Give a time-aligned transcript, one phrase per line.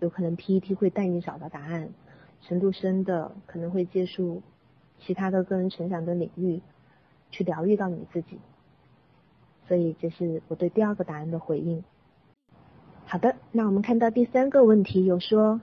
[0.00, 1.88] 有可能 PET 会带你找到答案，
[2.42, 4.42] 程度深的可能会接触
[4.98, 6.60] 其他的个人成长的领域，
[7.30, 8.38] 去疗愈到你自己。
[9.66, 11.82] 所以这是我对第二个答案的回应。
[13.06, 15.62] 好的，那我们看到第三个问题有说，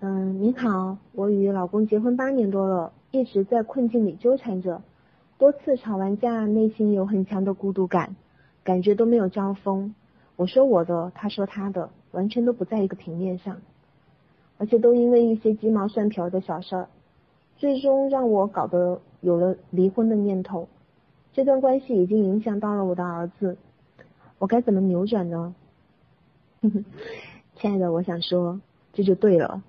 [0.00, 4.82] 嗯，您好，我与老公结婚八年多了，一直在困境里纠缠着，
[5.38, 8.16] 多次吵完架，内心有很强的孤独感，
[8.62, 9.94] 感觉都没有交锋。
[10.36, 13.60] 我说我的，他说他的，完全都不在一个平面上，
[14.58, 16.88] 而且都因为一些鸡毛蒜皮的小事儿，
[17.56, 20.68] 最终让我搞得有了离婚的念头。
[21.32, 23.56] 这段关系已经影响到了我的儿子，
[24.38, 25.54] 我该怎么扭转呢？
[27.56, 28.60] 亲爱的，我想说，
[28.92, 29.62] 这就对了。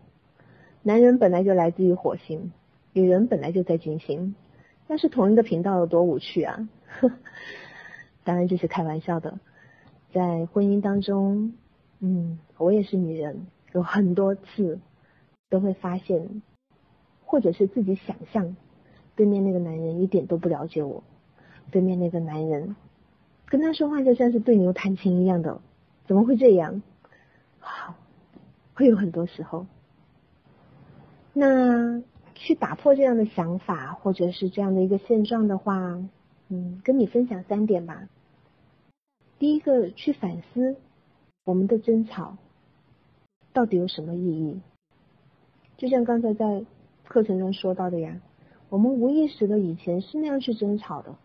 [0.82, 2.52] 男人本来就来自于火星，
[2.92, 4.36] 女人本来就在金星，
[4.88, 6.68] 要是同一个频道有多无趣啊！
[8.26, 9.40] 当然这是开玩笑的。
[10.12, 11.54] 在婚姻当中，
[12.06, 14.78] 嗯，我也是女人，有很多次
[15.50, 16.42] 都会发现，
[17.24, 18.58] 或者是自己想象，
[19.16, 21.02] 对面那个男人一点都不了解我，
[21.72, 22.76] 对面那个男人
[23.46, 25.62] 跟他说话就像是对牛弹琴一样的，
[26.06, 26.82] 怎么会这样？
[27.60, 27.96] 好，
[28.74, 29.66] 会有很多时候。
[31.32, 32.04] 那
[32.36, 36.04] 去打破这样的想法，或者是这样的一个现状的话，
[36.50, 38.10] 嗯，跟你分享三点吧。
[39.40, 40.76] 第一个，去反思
[41.46, 42.38] 我们的争吵
[43.52, 44.62] 到底有什么意义？
[45.78, 46.66] 就像刚才在
[47.06, 48.22] 课程中说到的呀，
[48.70, 51.16] 我们无意识的以前是那样去争吵的，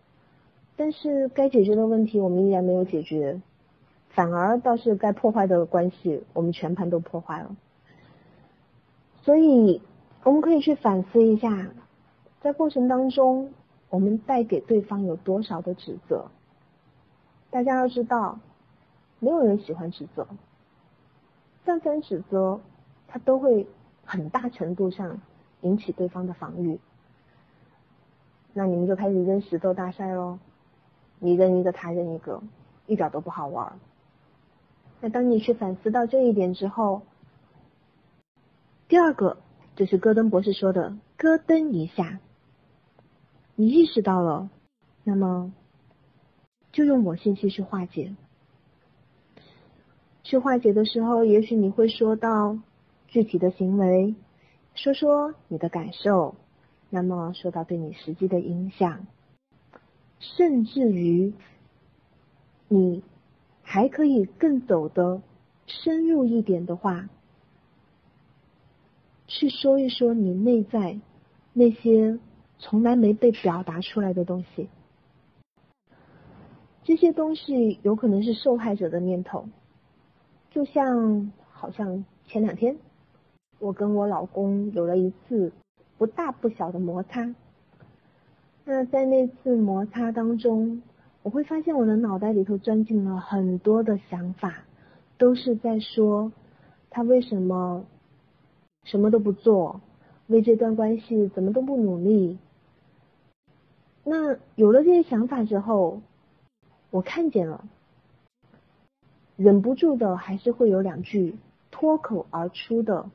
[0.77, 3.41] 但是该解决的问题我们依然没有解决，
[4.09, 7.57] 反而倒是该破坏的关系我们全盘都破坏了。
[9.23, 9.81] 所以
[10.25, 11.71] 我们可以去反思一下，
[12.41, 13.53] 在过程当中
[13.89, 16.29] 我们带给对方有多少的指责。
[17.51, 18.41] 大家要知道，
[19.21, 20.27] 没有人喜欢指责，
[21.65, 22.61] 但凡指责，
[23.07, 23.67] 他都会
[24.05, 25.21] 很大程度上
[25.63, 26.79] 引起对方的防御。
[28.53, 30.39] 那你们就开始扔石头大赛喽，
[31.19, 32.43] 你扔一个，他扔一个，
[32.87, 33.79] 一点都不好玩。
[35.01, 37.03] 那当你去反思到这一点之后，
[38.89, 39.39] 第二个
[39.77, 42.21] 就是戈登博士说的“咯噔一下”，
[43.57, 44.49] 你意识到了，
[45.05, 45.53] 那么。
[46.71, 48.15] 就用我信息去化解，
[50.29, 52.59] 去化解的时候，也许你会说到
[53.07, 54.15] 具体的行为，
[54.75, 56.35] 说说你的感受，
[56.91, 59.07] 那么说到对你实际的影响，
[60.19, 61.33] 甚至于
[62.69, 63.03] 你
[63.63, 65.23] 还可以更走的
[65.67, 67.09] 深入一点的话，
[69.29, 71.01] 去说一说你内在
[71.55, 72.19] 那些
[72.59, 74.69] 从来没被表达出来的东西。
[76.85, 79.49] 这些东西有可能是受害者的念头，
[80.51, 82.77] 就像好像前两天
[83.59, 85.53] 我跟我老公有了一次
[85.97, 87.35] 不大不小的摩擦，
[88.65, 90.83] 那在那次摩擦当中，
[91.23, 94.65] 我会发现我的脑袋里头钻进了很多的想法，
[95.17, 96.33] 都是在说
[96.91, 97.85] 他为什么
[98.85, 99.81] 什么都不做，
[100.27, 102.39] 为这段关系怎么都不努力。
[104.05, 106.01] 那有了这些想法之后。
[106.91, 107.67] 我看见了，
[109.39, 111.37] 忍不住的还是会有两句
[111.71, 113.09] 脱口而出的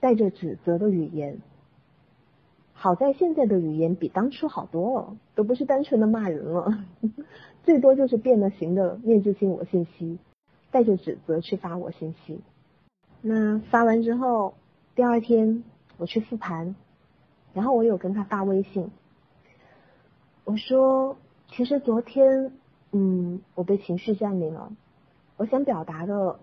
[0.00, 1.38] 带着指责的语言。
[2.72, 6.84] 好在现在的语言比当初好多了，都不是单纯的骂人了，
[7.62, 10.18] 最多就是变了形的面质性我信息，
[10.72, 12.40] 带着指责去发我信息。
[13.22, 14.54] 那发完之后，
[14.96, 15.62] 第二天
[15.98, 16.74] 我去复盘，
[17.54, 18.90] 然后我有跟他发微信，
[20.44, 21.16] 我说
[21.46, 22.50] 其实昨天。
[22.90, 24.72] 嗯，我被情绪占领了。
[25.38, 26.40] 我想表达的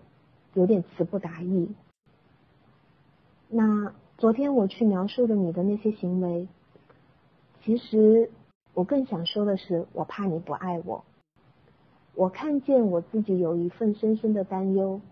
[0.54, 1.68] 有点词不达意。
[3.46, 6.48] 那昨天我去描述的你的那些行为，
[7.62, 8.30] 其实
[8.72, 11.04] 我更想说的是，我怕你不爱我。
[12.14, 15.02] 我看见我自己有一份深深的担忧，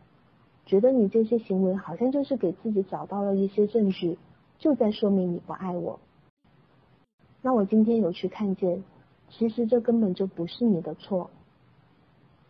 [0.65, 4.17] 觉得你这些行为好像就是给自己找到了一些证据，
[4.58, 6.00] 就在说明你不爱我。
[7.43, 8.82] 那我今天有去看见。
[9.31, 11.31] 其实这根本就不是你的错，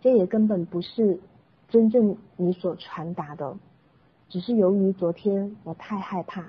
[0.00, 1.18] 这也根本不是
[1.68, 3.56] 真正你所传达的，
[4.28, 6.44] 只是由于昨天我太害怕，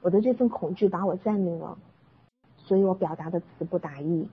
[0.00, 1.78] 我的这份恐惧把我占领了，
[2.56, 4.28] 所以我表达的词不达意。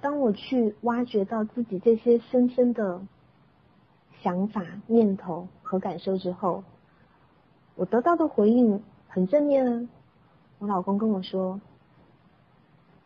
[0.00, 3.00] 当我去挖掘到自己这些深深的
[4.22, 6.64] 想法、念头和感受之后，
[7.74, 9.88] 我得到的回应很正面啊！
[10.58, 11.60] 我老公跟我说。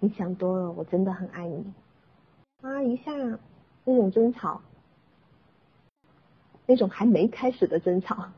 [0.00, 1.72] 你想多了，我真的很爱你。
[2.60, 3.12] 啊，一下
[3.88, 4.60] 那种争吵，
[6.66, 8.28] 那种还没开始的争吵，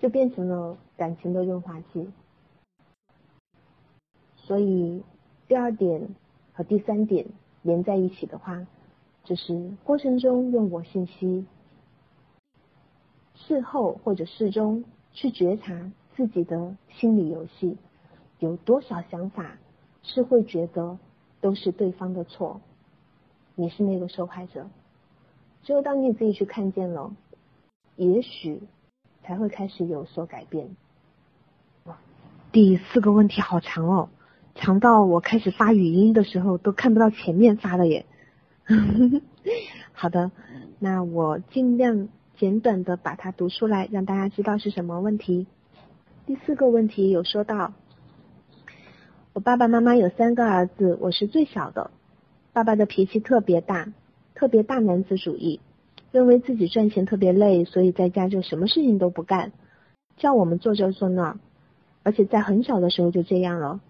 [0.00, 2.10] 就变成了感情的润滑剂。
[4.34, 5.04] 所以
[5.46, 6.08] 第二点
[6.52, 7.26] 和第三点
[7.62, 8.66] 连在一起的话，
[9.22, 11.46] 就是过程中用我信息，
[13.34, 17.76] 事后或者事中去觉察自己的心理游戏，
[18.40, 19.58] 有多少想法
[20.02, 20.98] 是会觉得
[21.40, 22.60] 都是对方的错，
[23.60, 24.68] 你是那个受害者。
[25.64, 27.12] 只有当你自己去看见了，
[27.96, 28.62] 也许
[29.24, 30.68] 才会开始有所改变。
[32.52, 34.10] 第四个问题好长哦，
[34.54, 38.06] 长到我开始发语音的时候都看不到前面发的耶。
[39.92, 40.30] 好的，
[40.78, 45.48] 那我尽量简短的把它读出来，让大家知道是什么问题。
[46.26, 47.72] 第四个问题有说到，
[49.32, 51.90] 我爸爸妈妈有三个儿子，我是最小的，
[52.52, 53.92] 爸爸的脾气特别大。
[54.34, 55.58] 特别大男子主义，
[56.12, 59.50] 认为自己赚钱特别累，所以在家就什么事情都不干，
[60.16, 61.40] 叫我们做这做那，
[62.04, 63.80] 而且在很小的时候就这样了。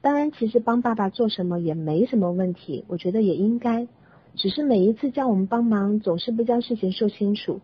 [0.00, 3.88] 当然，其实帮爸爸做什么也没什么问题，我觉得也应该，
[4.36, 7.60] 只是每一次叫我们帮忙，总是不将事情说清楚，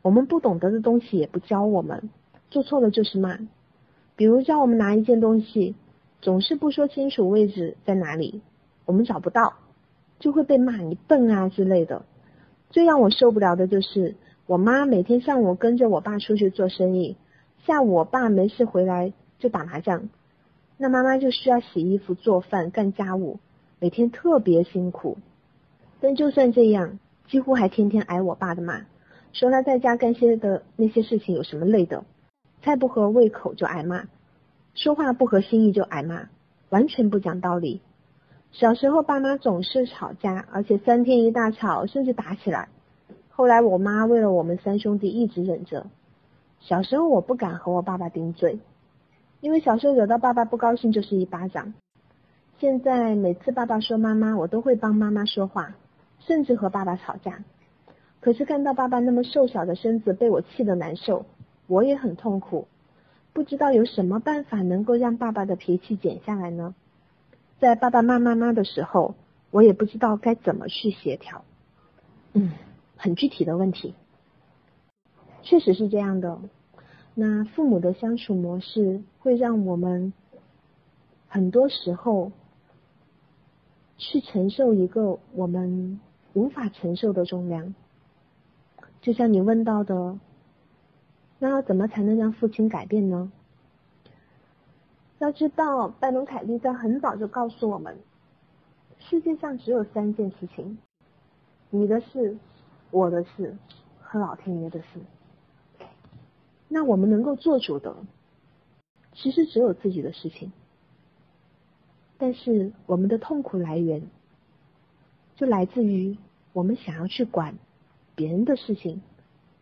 [0.00, 2.08] 我们不懂得的东西也不教我们，
[2.50, 3.36] 做错了就是骂。
[4.14, 5.74] 比如叫我们拿一件东西，
[6.20, 8.42] 总是不说清楚位置在哪里，
[8.84, 9.54] 我们找不到。
[10.18, 12.04] 就会被骂你笨啊之类的。
[12.70, 14.14] 最让我受不了的就是，
[14.46, 17.16] 我妈每天上午跟着我爸出去做生意，
[17.66, 20.08] 下午我爸没事回来就打麻将，
[20.76, 23.40] 那妈妈就需要洗衣服、做饭、干家务，
[23.80, 25.18] 每天特别辛苦。
[26.00, 28.82] 但就算这样，几乎还天天挨我爸的骂，
[29.32, 32.04] 说他在家干些的那些事情有什么累的，
[32.62, 34.04] 菜不合胃口就挨骂，
[34.74, 36.28] 说话不合心意就挨骂，
[36.68, 37.82] 完全不讲道理。
[38.52, 42.68] 小时候，爸妈总是吵架，而且三天一大吵，甚至打起来。
[43.30, 45.86] 后来，我妈为了我们三兄弟一直忍着。
[46.60, 48.58] 小时候，我不敢和我爸爸顶嘴，
[49.40, 51.72] 因为小时候惹到爸爸不高兴就是一巴掌。
[52.58, 55.74] 现在每次爸爸说妈妈，我都会帮妈妈说话，
[56.20, 57.42] 甚至和爸爸吵架。
[58.20, 61.24] 可是看到爸爸那么瘦小的身子被我气得难受，
[61.68, 62.68] 我也很痛苦。
[63.32, 66.74] 不知道有什么办法能够让爸爸的脾气减下来呢？
[67.62, 69.14] 在爸爸骂妈妈的时候，
[69.52, 71.44] 我也不知道该怎么去协调。
[72.32, 72.50] 嗯，
[72.96, 73.94] 很具体的问题，
[75.44, 76.40] 确实是这样的。
[77.14, 80.12] 那父母的相处模式会让我们
[81.28, 82.32] 很多时候
[83.96, 86.00] 去承受一个我们
[86.32, 87.76] 无法承受的重量。
[89.02, 90.18] 就像你问到的，
[91.38, 93.30] 那要怎么才能让父亲改变呢？
[95.22, 97.96] 要知道，拜伦·凯利在很早就告诉我们，
[98.98, 100.78] 世界上只有三件事情：
[101.70, 102.36] 你的事、
[102.90, 103.56] 我的事
[104.00, 104.86] 和老天爷的事。
[106.66, 107.94] 那我们能够做主的，
[109.12, 110.50] 其实只有自己的事情。
[112.18, 114.02] 但是我们的痛苦来源，
[115.36, 116.18] 就来自于
[116.52, 117.54] 我们想要去管
[118.16, 119.00] 别人的事情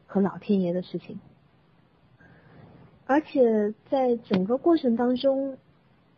[0.06, 1.20] 和老天爷的事情。
[3.10, 5.58] 而且在整个过程当中，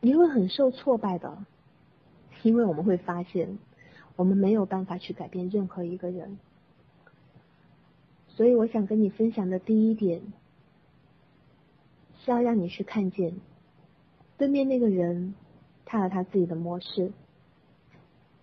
[0.00, 1.38] 你会很受挫败的，
[2.42, 3.58] 因为我们会发现，
[4.14, 6.38] 我们没有办法去改变任何一个人。
[8.28, 10.20] 所以我想跟你分享的第一点，
[12.22, 13.36] 是要让你去看见，
[14.36, 15.34] 对面那个人，
[15.86, 17.10] 他有他自己的模式，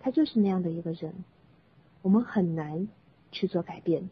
[0.00, 1.14] 他就是那样的一个人，
[2.02, 2.88] 我们很难
[3.30, 4.10] 去做改变。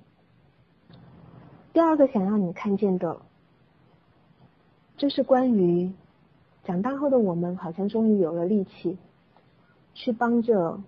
[1.72, 3.22] 第二个想让你看见的。
[4.98, 5.92] 就是关于
[6.64, 8.98] 长大后的我们，好像终于有了力气，
[9.94, 10.80] 去帮着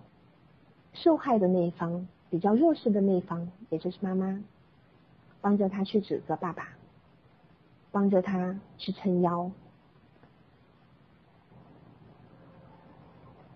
[0.93, 4.43] 受害的那一方、比较弱势的那一方，也就是妈妈，
[5.39, 6.67] 帮着他去指责爸爸，
[7.91, 9.49] 帮着他去撑腰。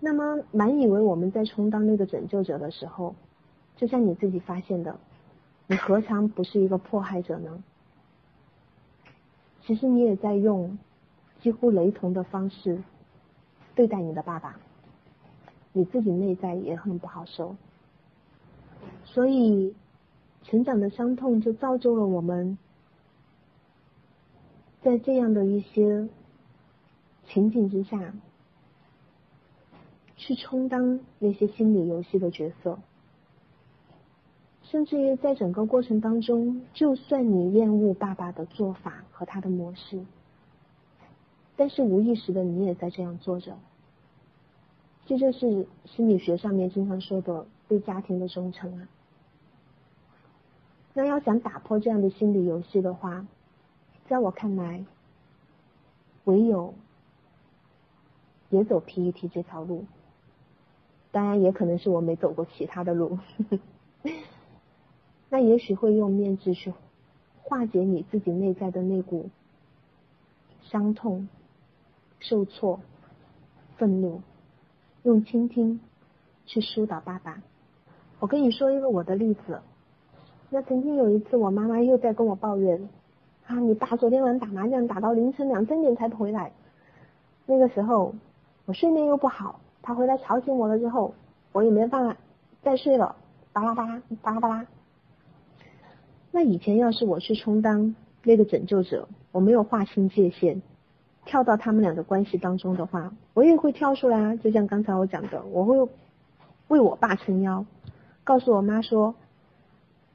[0.00, 3.14] 那么，满以为我们在充当那个拯救者的时候，
[3.76, 4.98] 就像你自己发现的，
[5.66, 7.62] 你何尝不是一个迫害者呢？
[9.66, 10.78] 其实你也在用
[11.40, 12.82] 几乎雷同的方式
[13.74, 14.60] 对待你的爸爸，
[15.72, 17.56] 你自己内在也很不好受，
[19.04, 19.74] 所以
[20.44, 22.56] 成长的伤痛就造就了我们，
[24.82, 26.08] 在这样的一些
[27.26, 28.14] 情景之下，
[30.16, 32.78] 去充当那些心理游戏的角色。
[34.76, 40.04] 甚至于在整个过程当中，就算你厌恶爸爸的做法和他的模式，
[41.56, 43.56] 但是无意识的你也在这样做着。
[45.06, 48.86] 这就是心理学上面经常说的对家庭的忠诚啊。
[50.92, 53.26] 那要想打破这样的心理游戏的话，
[54.10, 54.84] 在我看来，
[56.24, 56.74] 唯有
[58.50, 59.86] 也走 PET 这条路。
[61.12, 63.18] 当然，也可能是我没走过其他的路。
[65.28, 66.72] 那也许会用面质去
[67.42, 69.28] 化解你自己内在的那股
[70.62, 71.28] 伤痛、
[72.20, 72.80] 受挫、
[73.76, 74.20] 愤怒，
[75.02, 75.80] 用倾听
[76.44, 77.42] 去疏导爸爸。
[78.18, 79.60] 我跟你说一个我的例子。
[80.48, 82.88] 那曾经有一次，我妈妈又在跟我抱怨
[83.46, 86.52] 啊，你爸昨天晚上打麻将打到凌晨两三点才回来。
[87.46, 88.14] 那个时候
[88.64, 89.60] 我睡眠又不好。
[89.82, 91.14] 他回来吵醒我了之后，
[91.52, 92.16] 我也没办法
[92.62, 93.14] 再睡了，
[93.52, 94.66] 巴拉巴拉巴拉巴拉。
[96.36, 100.60] 那以前要是我去充当那个拯救者，我没有划清界限，
[101.24, 104.36] 跳到他们俩的关系当中的话，我也会跳出来啊。
[104.36, 105.88] 就像刚才我讲的，我会
[106.68, 107.64] 为我爸撑腰，
[108.22, 109.14] 告诉我妈说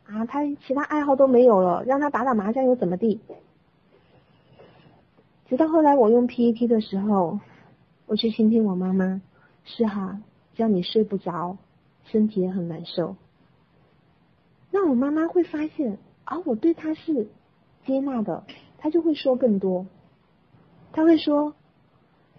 [0.06, 3.20] 啊，他其他爱好都没有了，让他打打麻将又怎么地？
[5.50, 7.40] 直到后来我用 PET 的时候，
[8.06, 9.24] 我去倾听我妈妈。
[9.66, 10.22] 是哈，
[10.54, 11.58] 叫你睡不着，
[12.06, 13.16] 身体也很难受。
[14.70, 15.98] 那我妈妈会发现
[16.32, 17.28] 啊，我对他是
[17.86, 18.46] 接纳的，
[18.78, 19.86] 他就会说更多。
[20.94, 21.54] 他会说：“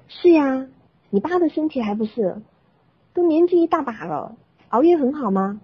[0.09, 0.67] 是呀，
[1.11, 2.41] 你爸的身体还不是，
[3.13, 4.35] 都年纪一大把了，
[4.71, 5.61] 熬夜很好吗？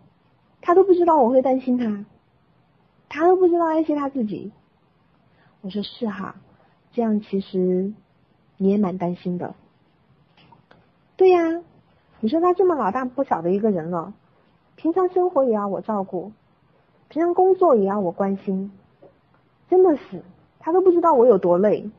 [0.60, 2.04] 他都不知道我会担心他，
[3.08, 4.52] 他都不知道爱惜他自己。”
[5.62, 6.34] 我说：“是哈，
[6.92, 7.94] 这样其实
[8.58, 9.54] 你也蛮担心的。”
[11.16, 11.62] 对呀，
[12.20, 14.12] 你说他这么老大不小的一个人了，
[14.76, 16.32] 平常生活也要我照顾，
[17.08, 18.70] 平常工作也要我关心，
[19.68, 20.22] 真的是
[20.58, 21.90] 他都不知道我有多累。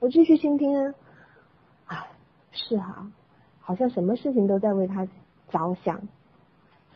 [0.00, 0.94] 我继续倾听，
[1.86, 2.06] 啊，
[2.52, 3.10] 是哈，
[3.60, 5.06] 好像什么事情都在为他
[5.50, 6.00] 着想，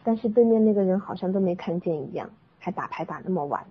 [0.04, 3.66] 但是对面那个人好像都没看见一样，还打牌打那么晚。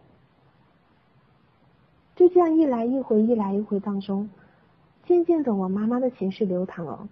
[2.16, 4.30] 就这样一来一回，一来一回当中，
[5.06, 7.08] 渐渐的我妈妈的情绪流淌了。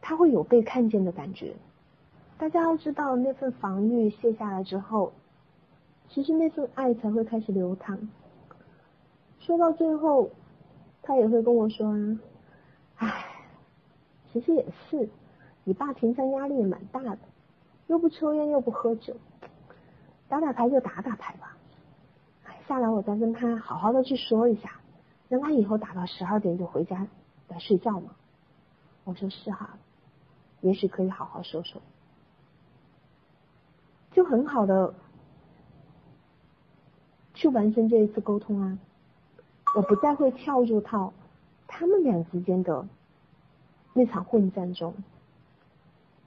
[0.00, 1.54] 他会有被看见的感觉。
[2.38, 5.12] 大家要知道，那份防御卸下来之后，
[6.08, 7.98] 其实那份爱才会开始流淌。
[9.40, 10.30] 说到最后，
[11.02, 11.88] 他也会跟我说
[12.96, 13.24] ：“啊唉，
[14.32, 15.08] 其实也是，
[15.64, 17.18] 你爸平常压力也蛮大的，
[17.88, 19.16] 又不抽烟又不喝酒，
[20.28, 21.56] 打打牌就打打牌吧。
[22.68, 24.70] 下来我再跟他好好的去说一下，
[25.28, 27.08] 让他以后打到十二点就回家
[27.48, 28.12] 来睡觉嘛。”
[29.02, 29.76] 我说：“是哈。”
[30.62, 31.80] 也许可以好好说说，
[34.12, 34.94] 就很好的
[37.34, 38.78] 去完成这一次沟通啊！
[39.76, 41.12] 我不再会跳入到
[41.66, 42.88] 他们俩之间的
[43.92, 44.94] 那场混战中，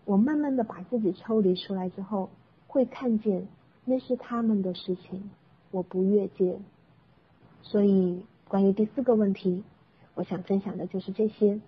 [0.05, 2.29] 我慢慢的把自己抽离出来之后，
[2.67, 3.47] 会看见
[3.83, 5.31] 那是他们的事情，
[5.71, 6.59] 我不越界。
[7.63, 9.63] 所以，关于第四个问题，
[10.13, 11.59] 我想分享的就是这些。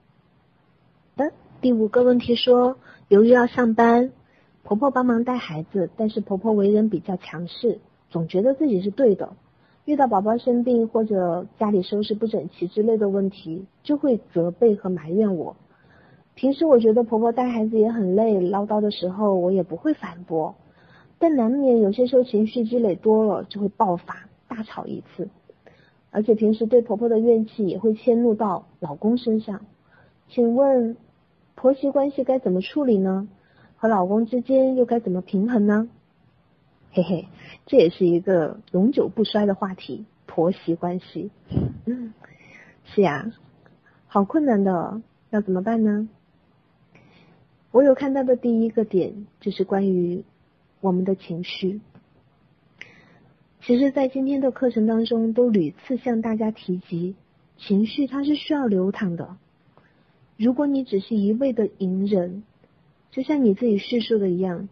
[1.16, 1.32] 的。
[1.62, 2.78] 第五个问题说，
[3.08, 4.12] 由于要上班，
[4.64, 7.80] 婆婆帮忙带孩子，但是婆婆为人比较强势，
[8.10, 9.34] 总觉得自己是对的。
[9.86, 15.58] 遇到宝宝生病或者家里收拾不整齐之类的问题，就会责备和埋怨我。
[16.34, 20.56] 平时我觉得婆婆带孩子也很累，唠叨的时候我也不会反驳，
[21.20, 25.28] 但难免有些时候情绪积累多了就会爆发，大吵一次。
[26.10, 29.66] 而且平时对婆婆的怨气也会迁怒到老公身上。
[30.30, 30.96] 请问？
[31.56, 33.28] 婆媳关系该怎么处理呢？
[33.84, 35.90] 和老公之间又该怎么平衡呢？
[36.94, 37.28] 嘿嘿，
[37.66, 41.32] 这也是一个永久不衰的话题——婆媳关系。
[41.86, 42.14] 嗯，
[42.86, 43.34] 是呀，
[44.08, 46.08] 好困难的，要怎么办呢？
[47.72, 50.24] 我有看到的第一个点就是关于
[50.80, 51.82] 我们的情绪。
[53.64, 57.16] 其实，在今天的课程当中，都屡次向大家提及，
[57.58, 59.36] 情绪它是需要流淌的。
[60.38, 62.44] 如果你只是一味的隐忍，
[63.14, 64.70] 就像你自己叙述的一样，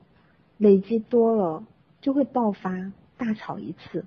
[0.58, 1.64] 累积多了
[2.02, 4.04] 就会爆发，大吵一次。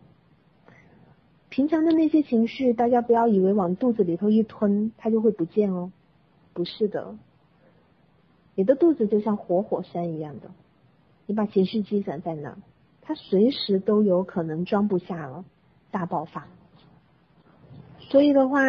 [1.51, 5.93] 平常的那些情绪，大家不要以为往肚子里头一吞，它就会不见哦，
[6.53, 7.15] 不是的。
[8.57, 10.51] 你的肚子就像活火山一样的，
[11.27, 12.59] 你把情绪积攒在那，
[13.03, 15.45] 它随时都有可能装不下了，
[15.93, 16.49] 大爆发。
[18.01, 18.61] 所以的话。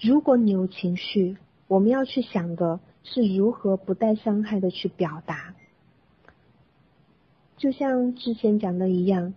[0.00, 5.54] 如果你有情绪，我们要去想的是如何不带伤害的去表达。
[7.56, 9.32] 就像之前讲的一样，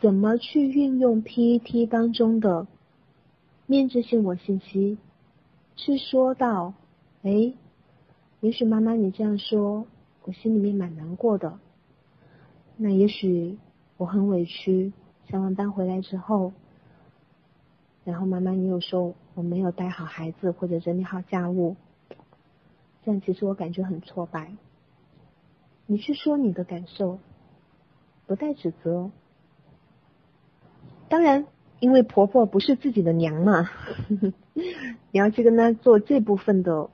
[0.00, 2.66] 怎么去运用 PET 当中的
[3.66, 4.96] 面质性我信息，
[5.76, 6.72] 去说到，
[7.22, 7.52] 哎，
[8.40, 9.86] 也许妈妈你这样说，
[10.24, 11.58] 我心里面蛮难过的。
[12.76, 13.58] 那也许
[13.96, 14.92] 我很委屈，
[15.28, 16.52] 下完班回来之后，
[18.04, 21.76] 然后妈妈你又说我没有带好孩子或者整理好家务，
[23.04, 24.52] 但其实我感觉很挫败。
[25.86, 27.18] 你去说你的感受，
[28.26, 29.10] 不带指责。
[31.08, 31.46] 当然，
[31.80, 33.70] 因为婆婆不是自己的娘嘛，
[34.52, 36.90] 你要去跟她做这部分的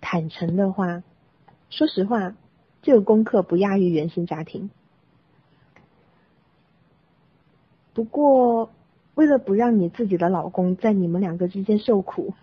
[0.00, 1.02] 坦诚的话，
[1.70, 2.34] 说实话，
[2.82, 4.70] 这个功课不亚于原生家庭。
[7.94, 8.70] 不过，
[9.14, 12.34] 为了不让你自己的老公在你们两个之间受苦，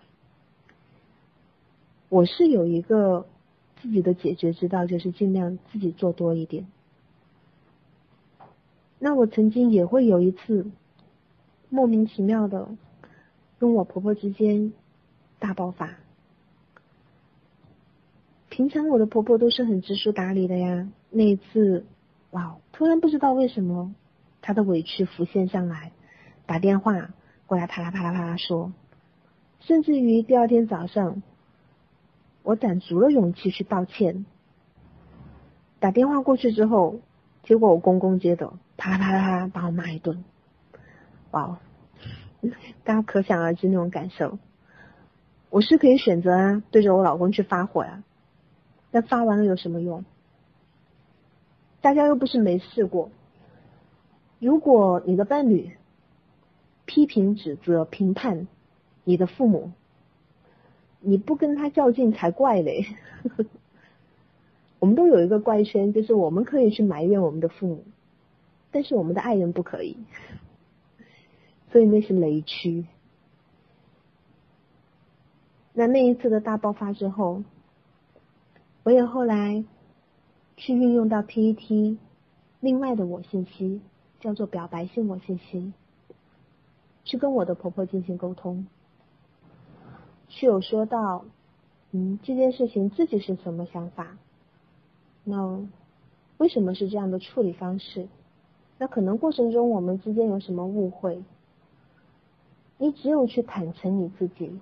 [2.08, 3.26] 我是有一个。
[3.82, 6.66] 自己的解决之道就是尽量自己做多一点。
[8.98, 10.70] 那我曾经也会有一次
[11.68, 12.70] 莫名其妙的
[13.58, 14.72] 跟我婆婆之间
[15.38, 15.96] 大爆发。
[18.48, 21.84] 平常我的婆婆都是很知书达理的呀，那一次，
[22.30, 23.94] 哇，突然不知道为什么
[24.40, 25.92] 她的委屈浮现上来，
[26.46, 27.10] 打电话
[27.44, 28.72] 过来啪啦啪啦啪啦说，
[29.60, 31.22] 甚至于第二天早上。
[32.46, 34.24] 我攒足了勇气去道歉，
[35.80, 37.00] 打电话过去之后，
[37.42, 40.22] 结果我公公接的，啪啦啪啪把我骂一顿，
[41.32, 41.58] 哇，
[42.84, 44.38] 大家可想而知那种感受。
[45.50, 48.04] 我是可以选择啊，对着我老公去发火呀，
[48.92, 50.04] 但发完了有什么用？
[51.80, 53.10] 大家又不是没试过。
[54.38, 55.72] 如果你的伴侣
[56.84, 58.46] 批评、指责、评判
[59.02, 59.72] 你的父母。
[61.08, 62.84] 你不跟他较劲才怪嘞！
[64.80, 67.84] 我们都有一个怪圈，就是我们可以去埋怨我们的父母，
[68.72, 69.96] 但是我们的爱人不可以，
[71.70, 72.86] 所以那是雷区。
[75.74, 77.44] 那那一次的大爆发之后，
[78.82, 79.64] 我也后来
[80.56, 81.98] 去运用到 PET
[82.58, 83.80] 另外的我信息，
[84.18, 85.72] 叫做表白性我信息，
[87.04, 88.66] 去跟我的婆婆进行沟通。
[90.28, 91.24] 是有说到，
[91.92, 94.16] 嗯，这件事情自己是什么想法？
[95.24, 95.66] 那
[96.38, 98.08] 为什么是这样的处理方式？
[98.78, 101.22] 那可能过程中我们之间有什么误会？
[102.78, 104.60] 你只有去坦诚你自己，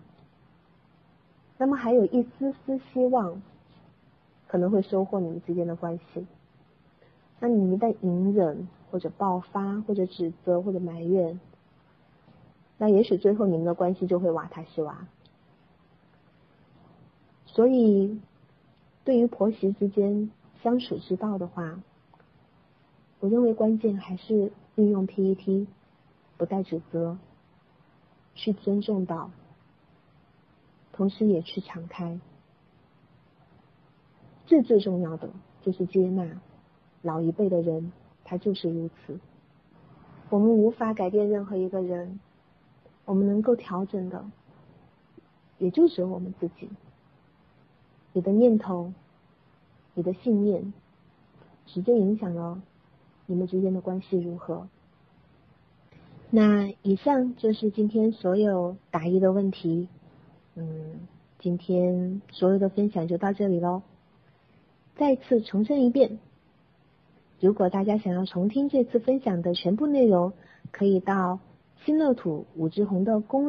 [1.58, 3.42] 那么还有一丝丝希望，
[4.46, 6.24] 可能会收获你们之间的关系。
[7.40, 11.40] 那你一旦隐忍或者爆发或者指责或者埋怨，
[12.78, 15.08] 那也许最后你们的关系就会瓦塔西瓦。
[17.54, 18.20] 所以，
[19.04, 20.28] 对于婆媳之间
[20.60, 21.80] 相处之道的话，
[23.20, 25.68] 我认为关键还是运用 PET，
[26.36, 27.16] 不带指责，
[28.34, 29.30] 去尊重到，
[30.92, 32.18] 同时也去敞开。
[34.46, 35.30] 最最重要的
[35.62, 36.40] 就是接纳，
[37.02, 37.92] 老一辈的人
[38.24, 39.20] 他就是如此。
[40.28, 42.18] 我们无法改变任何一个人，
[43.04, 44.24] 我们能够调整的，
[45.58, 46.68] 也就只有我们自己。
[48.14, 48.92] 你的念头，
[49.92, 50.72] 你的信念，
[51.66, 52.62] 直接影响了
[53.26, 54.68] 你们之间的关系如何。
[56.30, 59.88] 那以上就是今天所有答疑的问题。
[60.54, 61.00] 嗯，
[61.40, 63.82] 今天所有的分享就到这里喽。
[64.94, 66.20] 再次重申一遍，
[67.40, 70.32] 如果大家想要重听这次分享的全部内容，
[70.70, 71.40] 可以到
[71.84, 73.42] 新乐土武志红的公。